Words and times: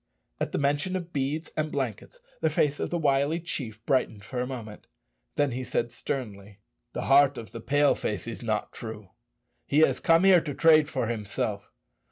]At 0.41 0.51
the 0.51 0.57
mention 0.57 0.95
of 0.95 1.13
beads 1.13 1.51
and 1.55 1.71
blankets 1.71 2.19
the 2.41 2.49
face 2.49 2.79
of 2.79 2.89
the 2.89 2.97
wily 2.97 3.39
chief 3.39 3.85
brightened 3.85 4.23
for 4.23 4.39
a 4.41 4.47
moment. 4.47 4.87
Then 5.35 5.51
he 5.51 5.63
said 5.63 5.91
sternly, 5.91 6.57
"The 6.93 7.03
heart 7.03 7.37
of 7.37 7.51
the 7.51 7.61
Pale 7.61 7.93
face 7.93 8.25
is 8.25 8.41
not 8.41 8.73
true. 8.73 9.11
He 9.67 9.81
has 9.81 9.99
come 9.99 10.23
here 10.23 10.41
to 10.41 10.55
trade 10.55 10.89
for 10.89 11.05
himself. 11.05 11.71